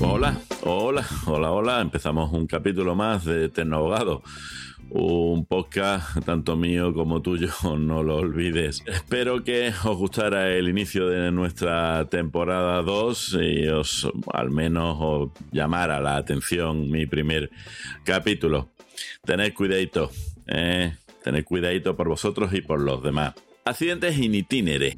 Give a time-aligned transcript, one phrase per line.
[0.00, 1.80] Hola, hola, hola, hola.
[1.80, 4.22] Empezamos un capítulo más de Abogado
[4.94, 7.48] un podcast tanto mío como tuyo,
[7.78, 8.82] no lo olvides.
[8.86, 15.30] Espero que os gustara el inicio de nuestra temporada 2 y os al menos os
[15.50, 17.50] llamara la atención mi primer
[18.04, 18.68] capítulo.
[19.24, 20.10] Tened cuidadito,
[20.46, 20.94] eh,
[21.24, 23.34] tened cuidadito por vosotros y por los demás.
[23.64, 24.46] Accidentes in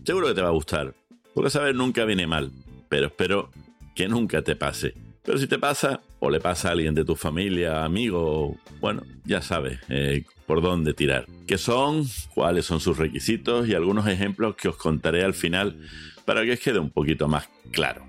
[0.05, 0.95] seguro que te va a gustar,
[1.35, 2.51] porque saber nunca viene mal,
[2.89, 3.51] pero espero
[3.95, 4.95] que nunca te pase.
[5.25, 9.41] Pero si te pasa, o le pasa a alguien de tu familia, amigo, bueno, ya
[9.41, 11.27] sabes eh, por dónde tirar.
[11.47, 12.05] ¿Qué son?
[12.35, 13.67] ¿Cuáles son sus requisitos?
[13.67, 15.79] Y algunos ejemplos que os contaré al final
[16.27, 18.05] para que os quede un poquito más claro.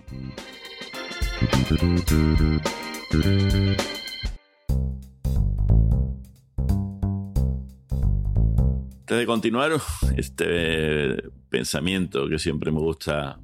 [9.00, 9.72] Antes de continuar,
[10.18, 13.40] este pensamiento que siempre me gusta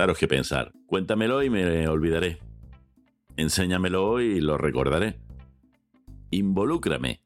[0.00, 0.72] daros que pensar.
[0.86, 2.38] Cuéntamelo y me olvidaré.
[3.36, 5.20] Enséñamelo y lo recordaré.
[6.30, 7.22] Involúcrame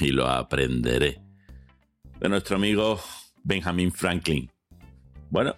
[0.00, 1.20] y lo aprenderé.
[2.18, 2.98] De nuestro amigo
[3.44, 4.50] Benjamin Franklin.
[5.28, 5.54] Bueno,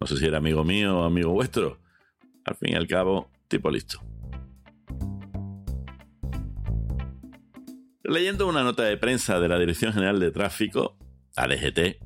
[0.00, 1.78] no sé si era amigo mío o amigo vuestro.
[2.46, 4.00] Al fin y al cabo, tipo listo.
[8.02, 10.96] Leyendo una nota de prensa de la Dirección General de Tráfico,
[11.36, 12.02] ADGT,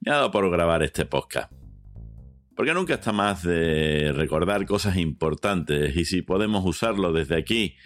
[0.00, 1.57] me ha dado por grabar este podcast.
[2.58, 7.76] Porque nunca está más de recordar cosas importantes y si podemos usarlo desde aquí,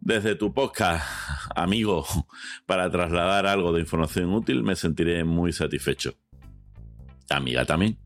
[0.00, 1.04] desde tu podcast,
[1.56, 2.06] amigo,
[2.66, 6.14] para trasladar algo de información útil, me sentiré muy satisfecho.
[7.30, 7.98] Amiga también.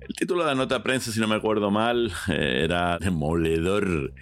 [0.00, 4.14] El título de la nota prensa, si no me acuerdo mal, era Demoledor.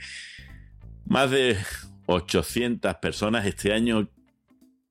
[1.06, 1.56] Más de
[2.04, 4.10] 800 personas este año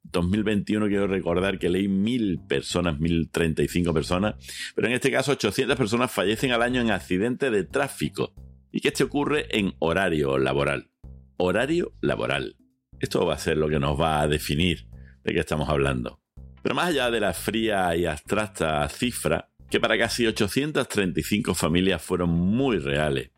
[0.04, 4.36] 2021 quiero recordar que leí mil personas, 1035 personas,
[4.76, 8.34] pero en este caso 800 personas fallecen al año en accidentes de tráfico
[8.72, 10.90] y que este ocurre en horario laboral.
[11.38, 12.56] Horario laboral.
[13.00, 14.88] Esto va a ser lo que nos va a definir
[15.24, 16.20] de qué estamos hablando.
[16.62, 22.30] Pero más allá de la fría y abstracta cifra, que para casi 835 familias fueron
[22.30, 23.32] muy reales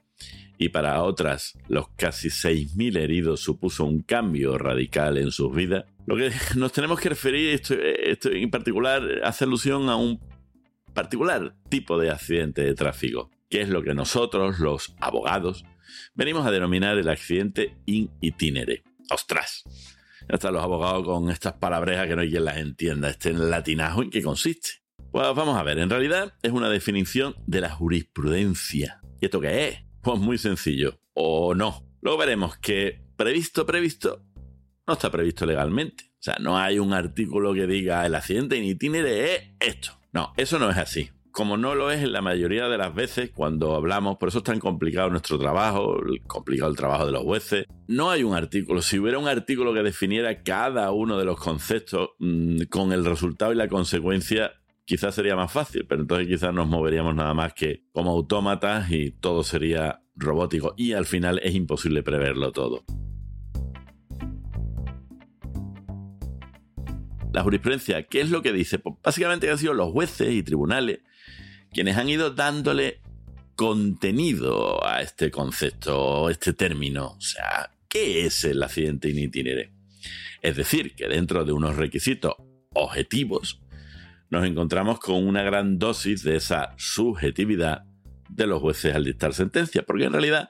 [0.58, 6.16] y para otras los casi 6.000 heridos supuso un cambio radical en sus vidas, lo
[6.16, 10.20] que nos tenemos que referir, esto, en particular, hace alusión a un
[10.94, 15.66] particular tipo de accidente de tráfico, que es lo que nosotros, los abogados,
[16.14, 18.84] venimos a denominar el accidente in itinere.
[19.10, 19.64] ¡Ostras!
[20.30, 24.10] Están los abogados con estas palabrejas que no hay quien las entienda, este latinajo en
[24.10, 24.84] qué consiste.
[25.12, 29.02] Pues vamos a ver, en realidad es una definición de la jurisprudencia.
[29.22, 29.80] ¿Y esto qué es?
[30.02, 31.86] Pues muy sencillo, o no.
[32.02, 34.24] Luego veremos que previsto, previsto,
[34.88, 36.06] no está previsto legalmente.
[36.14, 39.92] O sea, no hay un artículo que diga el accidente in itinere es esto.
[40.12, 41.10] No, eso no es así.
[41.32, 44.44] Como no lo es en la mayoría de las veces cuando hablamos, por eso es
[44.44, 47.66] tan complicado nuestro trabajo, complicado el trabajo de los jueces.
[47.88, 48.82] No hay un artículo.
[48.82, 53.52] Si hubiera un artículo que definiera cada uno de los conceptos mm, con el resultado
[53.52, 54.54] y la consecuencia,
[54.86, 59.12] quizás sería más fácil, pero entonces quizás nos moveríamos nada más que como autómatas y
[59.12, 62.84] todo sería robótico y al final es imposible preverlo todo.
[67.34, 68.80] La jurisprudencia, ¿qué es lo que dice?
[68.80, 71.00] Pues básicamente han sido los jueces y tribunales
[71.72, 73.02] quienes han ido dándole
[73.56, 77.14] contenido a este concepto, este término.
[77.18, 79.74] O sea, ¿qué es el accidente in itinere?
[80.44, 82.36] Es decir, que dentro de unos requisitos
[82.74, 83.62] objetivos,
[84.30, 87.84] nos encontramos con una gran dosis de esa subjetividad
[88.30, 90.50] de los jueces al dictar sentencia, porque en realidad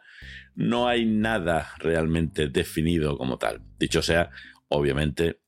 [0.56, 3.62] no hay nada realmente definido como tal.
[3.80, 4.32] Dicho sea,
[4.68, 5.43] obviamente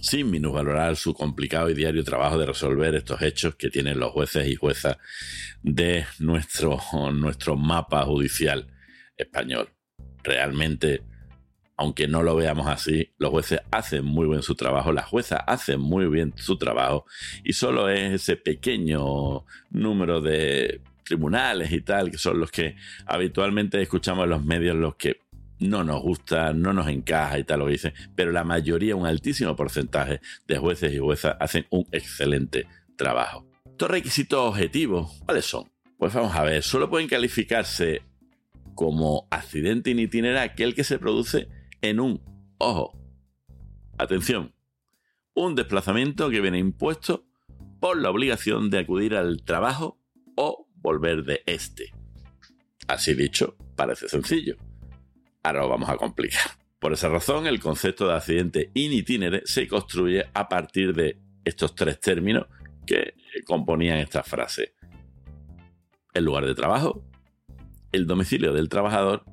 [0.00, 4.48] sin minusvalorar su complicado y diario trabajo de resolver estos hechos que tienen los jueces
[4.48, 4.98] y juezas
[5.62, 6.78] de nuestro,
[7.12, 8.66] nuestro mapa judicial
[9.16, 9.68] español.
[10.22, 11.02] Realmente,
[11.76, 15.80] aunque no lo veamos así, los jueces hacen muy bien su trabajo, las juezas hacen
[15.80, 17.06] muy bien su trabajo
[17.44, 22.76] y solo es ese pequeño número de tribunales y tal, que son los que
[23.06, 25.20] habitualmente escuchamos en los medios, los que
[25.60, 29.06] no nos gusta, no nos encaja y tal lo que dicen, pero la mayoría, un
[29.06, 32.66] altísimo porcentaje de jueces y juezas hacen un excelente
[32.96, 33.46] trabajo.
[33.66, 35.70] Estos requisitos objetivos, ¿cuáles son?
[35.98, 38.02] Pues vamos a ver, solo pueden calificarse
[38.74, 41.48] como accidente in itinera aquel que se produce
[41.82, 42.22] en un,
[42.58, 42.98] ojo,
[43.98, 44.54] atención,
[45.34, 47.26] un desplazamiento que viene impuesto
[47.80, 49.98] por la obligación de acudir al trabajo
[50.36, 51.92] o volver de este.
[52.88, 54.56] Así dicho, parece sencillo
[55.42, 56.50] Ahora lo vamos a complicar.
[56.78, 61.74] Por esa razón, el concepto de accidente in itinere se construye a partir de estos
[61.74, 62.46] tres términos
[62.86, 63.14] que
[63.46, 64.74] componían esta frase.
[66.12, 67.04] el lugar de trabajo,
[67.92, 69.24] el domicilio del trabajador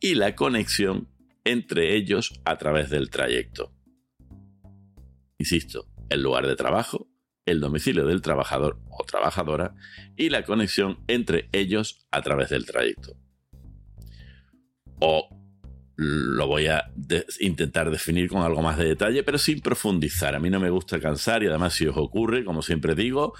[0.00, 1.08] y la conexión
[1.44, 3.72] entre ellos a través del trayecto.
[5.38, 7.08] Insisto, el lugar de trabajo,
[7.46, 9.74] el domicilio del trabajador o trabajadora
[10.16, 13.16] y la conexión entre ellos a través del trayecto.
[15.00, 15.28] O
[15.96, 16.90] lo voy a
[17.38, 20.34] intentar definir con algo más de detalle, pero sin profundizar.
[20.34, 23.34] A mí no me gusta cansar y además si os ocurre, como siempre digo,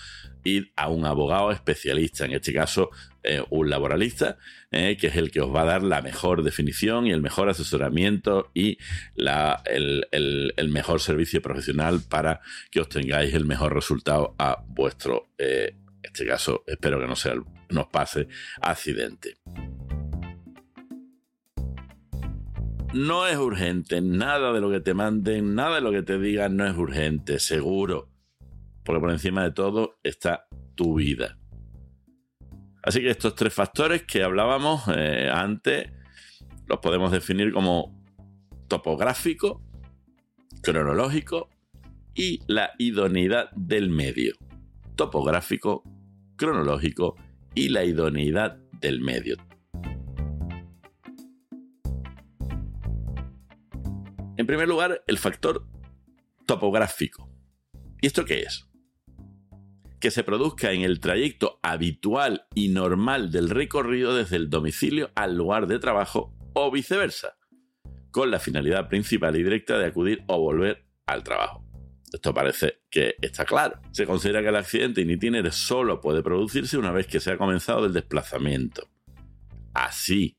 [0.45, 2.91] ir a un abogado especialista, en este caso
[3.25, 4.39] eh, un laboralista,
[4.71, 7.49] eh, que es el que os va a dar la mejor definición y el mejor
[7.49, 8.79] asesoramiento y
[9.65, 12.41] el, mejor servicio profesional para
[12.71, 17.35] que obtengáis el mejor resultado a vuestro, eh, este caso, espero que no sea,
[17.71, 18.29] nos pase
[18.61, 19.39] accidente.
[22.95, 26.57] No es urgente, nada de lo que te manden, nada de lo que te digan
[26.57, 28.09] no es urgente, seguro.
[28.85, 30.47] Porque por encima de todo está
[30.77, 31.37] tu vida.
[32.85, 35.91] Así que estos tres factores que hablábamos eh, antes
[36.69, 38.01] los podemos definir como
[38.69, 39.61] topográfico,
[40.63, 41.51] cronológico
[42.15, 44.35] y la idoneidad del medio.
[44.95, 45.83] Topográfico,
[46.37, 47.17] cronológico
[47.57, 49.35] y la idoneidad del medio.
[54.37, 55.67] En primer lugar, el factor
[56.47, 57.31] topográfico.
[58.01, 58.69] ¿Y esto qué es?
[60.01, 65.37] Que se produzca en el trayecto habitual y normal del recorrido desde el domicilio al
[65.37, 67.37] lugar de trabajo o viceversa,
[68.11, 71.65] con la finalidad principal y directa de acudir o volver al trabajo.
[72.13, 73.81] Esto parece que está claro.
[73.93, 77.87] Se considera que el accidente in solo puede producirse una vez que se ha comenzado
[77.87, 78.89] el desplazamiento.
[79.73, 80.37] Así,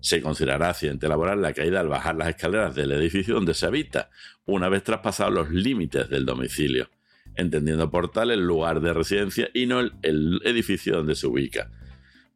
[0.00, 4.10] se considerará accidente laboral la caída al bajar las escaleras del edificio donde se habita,
[4.46, 6.90] una vez traspasados los límites del domicilio,
[7.34, 11.70] entendiendo por tal el lugar de residencia y no el, edificio donde se ubica,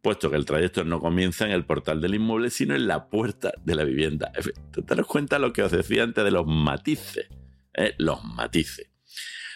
[0.02, 3.52] puesto que el trayecto no comienza en el portal del inmueble, sino en la puerta
[3.64, 4.32] de la vivienda.
[4.72, 7.28] Te das cuenta lo que os decía antes de los matices,
[7.74, 7.94] ¿eh?
[7.98, 8.90] los matices.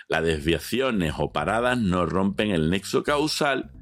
[0.09, 3.73] Las desviaciones o paradas no rompen el nexo causal,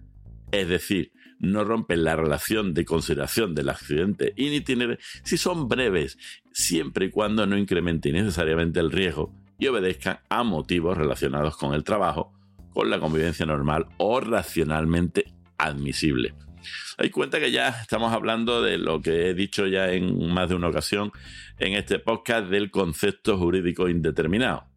[0.52, 6.18] es decir, no rompen la relación de consideración del accidente in itinere si son breves,
[6.52, 11.84] siempre y cuando no incrementen innecesariamente el riesgo y obedezcan a motivos relacionados con el
[11.84, 12.32] trabajo,
[12.72, 16.34] con la convivencia normal o racionalmente admisible.
[16.96, 20.54] Hay cuenta que ya estamos hablando de lo que he dicho ya en más de
[20.54, 21.12] una ocasión
[21.58, 24.73] en este podcast del concepto jurídico indeterminado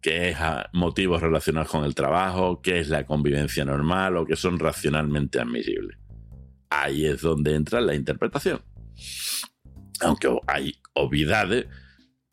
[0.00, 0.38] qué es
[0.72, 5.98] motivos relacionados con el trabajo, qué es la convivencia normal o qué son racionalmente admisibles.
[6.70, 8.60] Ahí es donde entra la interpretación.
[10.00, 11.66] Aunque hay obviedades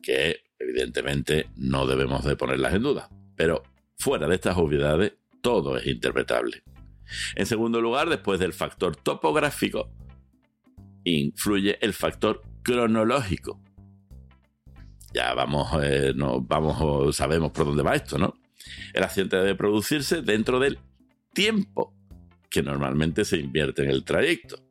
[0.02, 3.08] que evidentemente no debemos de ponerlas en duda.
[3.34, 3.62] Pero
[3.98, 6.62] fuera de estas obviedades, todo es interpretable.
[7.34, 9.90] En segundo lugar, después del factor topográfico,
[11.04, 13.60] influye el factor cronológico
[15.16, 18.34] ya vamos, eh, vamos, sabemos por dónde va esto, ¿no?
[18.92, 20.78] El accidente debe producirse dentro del
[21.32, 21.94] tiempo
[22.50, 24.62] que normalmente se invierte en el trayecto.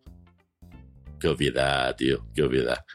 [1.20, 2.86] Qué obviedad, tío, qué obviedad.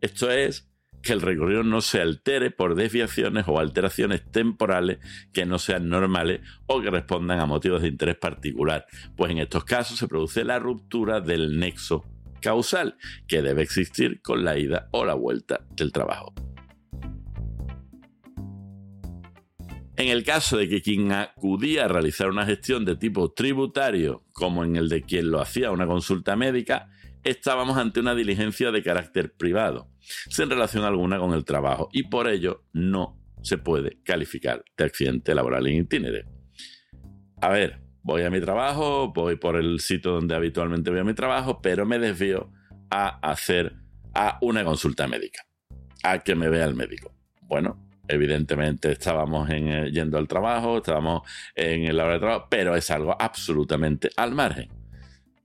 [0.00, 0.70] Esto es
[1.02, 4.98] que el recorrido no se altere por desviaciones o alteraciones temporales
[5.32, 9.64] que no sean normales o que respondan a motivos de interés particular, pues en estos
[9.64, 12.04] casos se produce la ruptura del nexo
[12.40, 16.32] causal que debe existir con la ida o la vuelta del trabajo.
[20.02, 24.64] En el caso de que quien acudía a realizar una gestión de tipo tributario, como
[24.64, 26.90] en el de quien lo hacía una consulta médica,
[27.22, 32.26] estábamos ante una diligencia de carácter privado, sin relación alguna con el trabajo, y por
[32.26, 36.24] ello no se puede calificar de accidente laboral en itinere.
[37.40, 41.14] A ver, voy a mi trabajo, voy por el sitio donde habitualmente voy a mi
[41.14, 42.50] trabajo, pero me desvío
[42.90, 43.76] a hacer
[44.16, 45.46] a una consulta médica,
[46.02, 47.14] a que me vea el médico.
[47.42, 51.22] Bueno, evidentemente estábamos eh, yendo al trabajo, estábamos
[51.54, 54.68] en el hora de trabajo, pero es algo absolutamente al margen.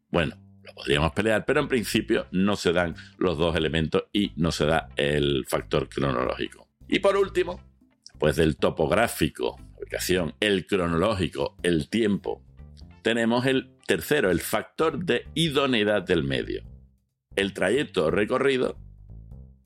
[0.09, 4.51] Bueno, lo podríamos pelear, pero en principio no se dan los dos elementos y no
[4.51, 6.67] se da el factor cronológico.
[6.87, 7.61] Y por último,
[8.19, 12.43] pues del topográfico, ubicación, el cronológico, el tiempo,
[13.01, 16.63] tenemos el tercero, el factor de idoneidad del medio.
[17.37, 18.77] El trayecto recorrido,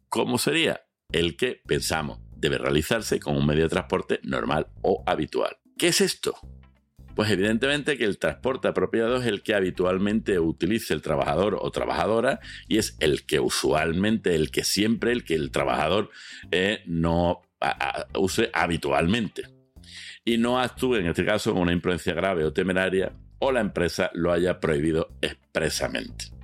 [0.10, 0.82] ¿cómo sería?
[1.12, 5.58] El que pensamos debe realizarse con un medio de transporte normal o habitual.
[5.78, 6.36] ¿Qué es esto?
[7.16, 12.40] Pues evidentemente que el transporte apropiado es el que habitualmente utilice el trabajador o trabajadora
[12.68, 16.10] y es el que usualmente, el que siempre, el que el trabajador
[16.52, 17.42] eh, no
[18.18, 19.44] use habitualmente.
[20.26, 24.10] Y no actúe en este caso con una imprudencia grave o temeraria o la empresa
[24.14, 26.41] lo haya prohibido expresamente.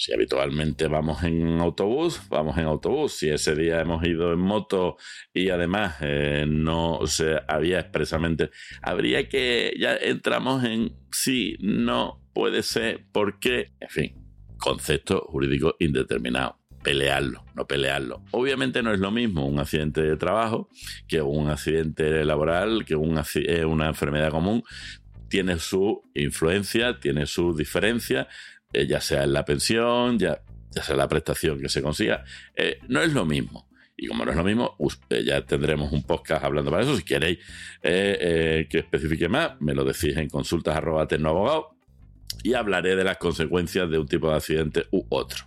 [0.00, 3.12] Si habitualmente vamos en autobús, vamos en autobús.
[3.12, 4.96] Si ese día hemos ido en moto
[5.34, 12.62] y además eh, no se había expresamente, habría que ya entramos en sí, no, puede
[12.62, 14.14] ser, por qué, en fin,
[14.56, 16.56] concepto jurídico indeterminado.
[16.82, 18.24] Pelearlo, no pelearlo.
[18.30, 20.70] Obviamente no es lo mismo un accidente de trabajo
[21.08, 24.62] que un accidente laboral, que eh, una enfermedad común.
[25.28, 28.26] Tiene su influencia, tiene su diferencia
[28.72, 32.24] eh, ya sea en la pensión, ya, sea la prestación que se consiga,
[32.54, 33.68] eh, no es lo mismo.
[33.96, 34.76] Y como no es lo mismo,
[35.10, 36.96] ya tendremos un podcast hablando para eso.
[36.96, 37.38] Si queréis
[37.82, 41.06] eh, que especifique más, me lo decís en consultas arroba
[42.42, 45.44] y hablaré de las consecuencias de un tipo de accidente u otro.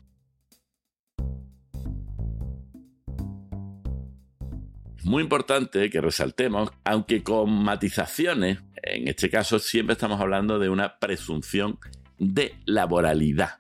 [5.04, 10.98] Muy importante que resaltemos, aunque con matizaciones, en este caso siempre estamos hablando de una
[10.98, 11.78] presunción
[12.18, 13.60] de laboralidad.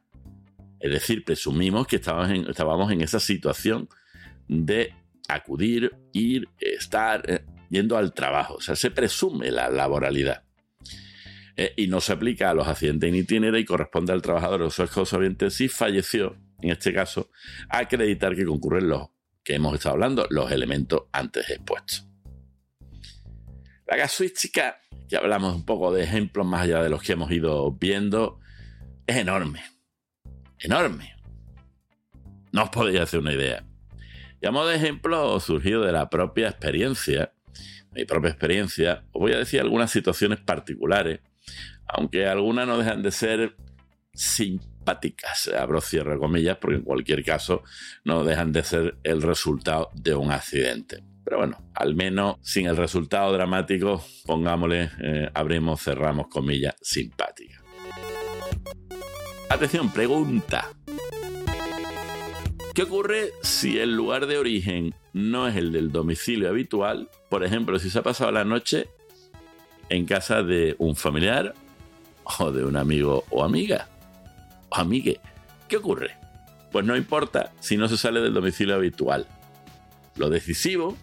[0.79, 3.87] Es decir, presumimos que estábamos en, estábamos en esa situación
[4.47, 4.93] de
[5.27, 8.55] acudir, ir, estar eh, yendo al trabajo.
[8.55, 10.43] O sea, se presume la laboralidad.
[11.55, 14.69] Eh, y no se aplica a los accidentes en itinerario y corresponde al trabajador o
[14.71, 15.19] su esposo
[15.49, 17.29] si falleció, en este caso,
[17.69, 19.09] acreditar que concurren los
[19.43, 22.07] que hemos estado hablando, los elementos antes expuestos.
[23.85, 27.71] La casuística, ya hablamos un poco de ejemplos más allá de los que hemos ido
[27.73, 28.39] viendo,
[29.07, 29.63] es enorme.
[30.59, 31.15] Enorme.
[32.51, 33.65] No os podéis hacer una idea.
[34.41, 37.33] Y a modo de ejemplo surgido de la propia experiencia,
[37.91, 41.21] mi propia experiencia, os voy a decir algunas situaciones particulares,
[41.87, 43.55] aunque algunas no dejan de ser
[44.13, 47.63] simpáticas, abro cierre comillas, porque en cualquier caso
[48.03, 51.03] no dejan de ser el resultado de un accidente.
[51.23, 57.62] Pero bueno, al menos sin el resultado dramático, pongámosle, eh, abrimos, cerramos comillas, simpáticas.
[59.53, 60.71] Atención, pregunta.
[62.73, 67.07] ¿Qué ocurre si el lugar de origen no es el del domicilio habitual?
[67.29, 68.87] Por ejemplo, si se ha pasado la noche
[69.89, 71.53] en casa de un familiar
[72.39, 73.89] o de un amigo o amiga
[74.69, 75.19] o amigue.
[75.67, 76.17] ¿Qué ocurre?
[76.71, 79.27] Pues no importa si no se sale del domicilio habitual.
[80.15, 80.97] Lo decisivo,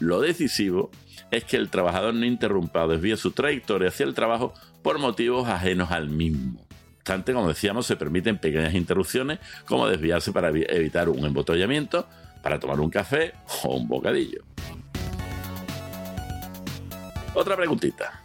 [0.00, 0.90] lo decisivo
[1.30, 5.46] es que el trabajador no interrumpa o desvíe su trayectoria hacia el trabajo por motivos
[5.48, 6.63] ajenos al mismo
[7.04, 12.08] obstante, como decíamos, se permiten pequeñas interrupciones como desviarse para evitar un embotellamiento,
[12.42, 14.42] para tomar un café o un bocadillo.
[17.34, 18.22] Otra preguntita.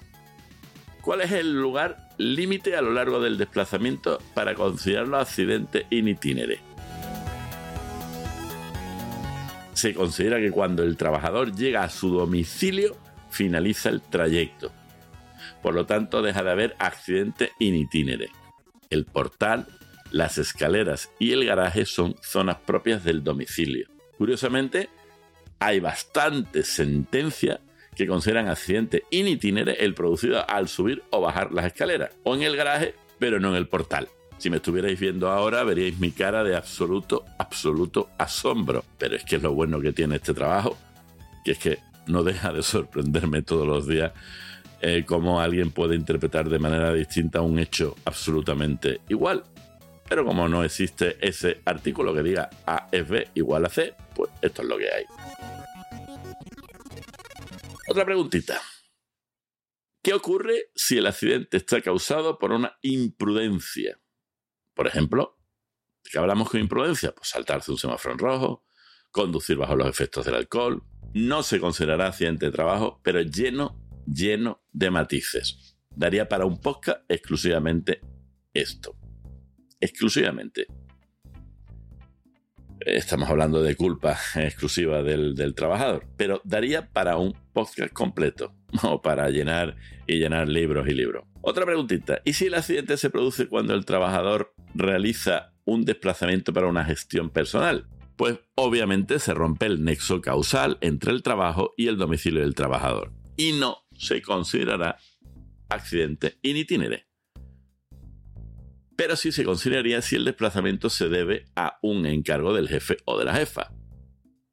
[1.02, 6.62] ¿Cuál es el lugar límite a lo largo del desplazamiento para considerarlo accidente in itinere?
[9.74, 12.96] Se considera que cuando el trabajador llega a su domicilio,
[13.30, 14.72] finaliza el trayecto.
[15.62, 18.39] Por lo tanto, deja de haber accidente in itinere.
[18.90, 19.68] El portal,
[20.10, 23.88] las escaleras y el garaje son zonas propias del domicilio.
[24.18, 24.90] Curiosamente,
[25.60, 27.60] hay bastantes sentencias
[27.96, 32.42] que consideran accidente in itinere el producido al subir o bajar las escaleras, o en
[32.42, 34.08] el garaje, pero no en el portal.
[34.40, 38.84] Si me estuvierais viendo ahora, veríais mi cara de absoluto, absoluto asombro.
[38.98, 40.78] Pero es que es lo bueno que tiene este trabajo,
[41.46, 41.78] que es que
[42.08, 44.14] no deja de sorprenderme todos los días
[44.82, 49.44] eh, cómo alguien puede interpretar de manera distinta un hecho absolutamente igual.
[50.08, 54.32] Pero como no existe ese artículo que diga A es B igual a C, pues
[54.42, 55.06] esto es lo que hay.
[57.88, 58.62] Otra preguntita.
[60.02, 64.00] ¿Qué ocurre si el accidente está causado por una imprudencia?
[64.74, 65.38] Por ejemplo,
[66.04, 67.14] ¿de qué hablamos con imprudencia?
[67.14, 68.64] Pues saltarse un semáforo en rojo,
[69.12, 70.84] conducir bajo los efectos del alcohol.
[71.14, 75.78] No se considerará accidente de trabajo, pero lleno lleno de matices.
[75.96, 78.02] Daría para un podcast exclusivamente
[78.54, 78.96] esto.
[79.80, 80.68] Exclusivamente.
[82.80, 89.30] Estamos hablando de culpa exclusiva del, trabajador, pero daría para un podcast completo, o para
[89.30, 89.76] llenar
[90.08, 91.26] y llenar libros y libros.
[91.42, 96.68] Otra preguntita, ¿y si el accidente se produce cuando el trabajador realiza un desplazamiento para
[96.68, 97.88] una gestión personal?
[98.16, 103.14] Pues obviamente se rompe el nexo causal entre el trabajo y el domicilio del trabajador.
[103.38, 104.98] Y no se considerará
[105.70, 107.08] accidente in itinere.
[108.96, 113.18] Pero sí se consideraría si el desplazamiento se debe a un encargo del jefe o
[113.18, 113.72] de la jefa,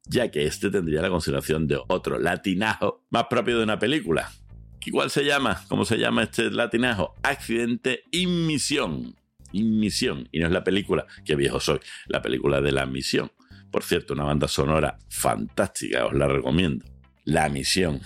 [0.05, 4.31] ya que este tendría la consideración de otro latinajo más propio de una película.
[4.91, 5.63] ¿Cuál se llama?
[5.67, 7.15] ¿Cómo se llama este latinajo?
[7.23, 9.15] Accidente inmisión.
[9.51, 10.29] Inmisión.
[10.31, 13.31] Y no es la película, que viejo soy, la película de la misión.
[13.69, 16.85] Por cierto, una banda sonora fantástica, os la recomiendo.
[17.25, 17.99] La misión.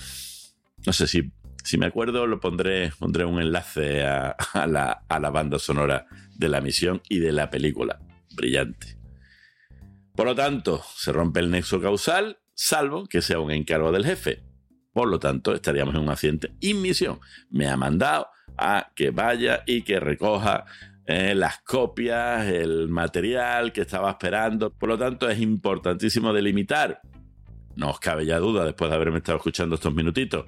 [0.85, 1.31] No sé si
[1.63, 4.35] Si me acuerdo, lo pondré, pondré un enlace a,
[4.67, 7.99] la, a la banda sonora de la misión y de la película.
[8.35, 8.97] Brillante.
[10.15, 14.43] Por lo tanto, se rompe el nexo causal, salvo que sea un encargo del jefe.
[14.93, 17.19] Por lo tanto, estaríamos en un accidente misión.
[17.49, 20.65] Me ha mandado a que vaya y que recoja
[21.05, 24.71] eh, las copias, el material que estaba esperando.
[24.71, 27.01] Por lo tanto, es importantísimo delimitar.
[27.75, 30.45] No os cabe ya duda, después de haberme estado escuchando estos minutitos,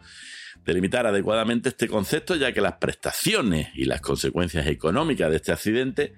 [0.66, 6.14] delimitar adecuadamente este concepto, ya que las prestaciones y las consecuencias económicas de este accidente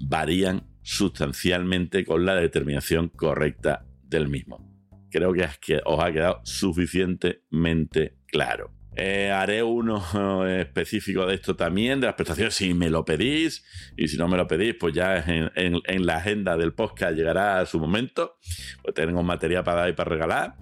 [0.00, 4.66] varían sustancialmente con la determinación correcta del mismo.
[5.10, 8.77] Creo que os ha quedado suficientemente claro.
[9.00, 10.02] Eh, haré uno
[10.44, 13.64] eh, específico de esto también, de las prestaciones, si me lo pedís.
[13.96, 17.66] Y si no me lo pedís, pues ya en, la agenda del podcast llegará a
[17.66, 18.38] su momento.
[18.82, 20.56] Pues tengo material para dar y para regalar.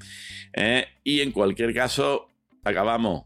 [0.52, 2.28] Eh, y en cualquier caso,
[2.62, 3.24] acabamos.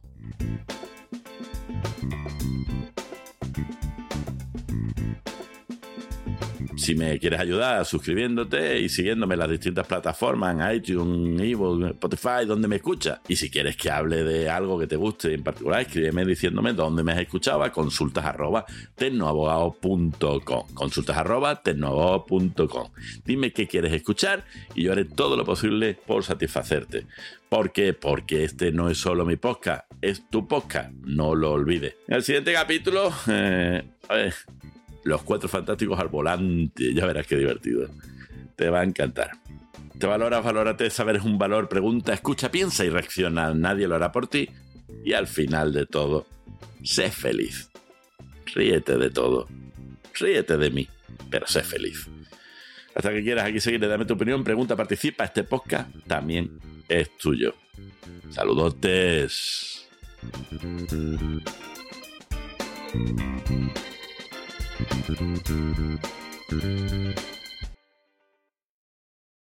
[6.81, 12.47] Si me quieres ayudar suscribiéndote y siguiéndome en las distintas plataformas, en iTunes, Evo, Spotify,
[12.47, 13.21] donde me escuchas.
[13.29, 17.03] Y si quieres que hable de algo que te guste en particular, escríbeme diciéndome dónde
[17.03, 18.65] me has escuchado a consultas arroba
[20.75, 21.63] Consultas arroba
[23.27, 24.45] Dime qué quieres escuchar
[24.75, 27.07] y yo haré todo lo posible por satisfacerte.
[27.51, 27.93] ¿Por qué?
[27.93, 31.97] Porque este no es solo mi podcast, es tu podcast, no lo olvides.
[32.07, 33.83] En el siguiente capítulo, eh,
[35.05, 36.93] los cuatro fantásticos al volante.
[36.95, 37.89] Ya verás qué divertido.
[38.57, 39.33] Te va a encantar.
[39.99, 43.53] Te valoras, valórate, saber es un valor, pregunta, escucha, piensa y reacciona.
[43.55, 44.49] Nadie lo hará por ti.
[45.05, 46.27] Y al final de todo,
[46.83, 47.71] sé feliz.
[48.55, 49.47] Ríete de todo.
[50.19, 50.89] Ríete de mí,
[51.31, 52.09] pero sé feliz.
[52.95, 55.25] Hasta que quieras aquí seguir, dame tu opinión, pregunta, participa.
[55.25, 57.55] Este podcast también es tuyo.
[58.31, 59.89] Saludotes.
[64.89, 65.49] Thank
[67.35, 67.40] you.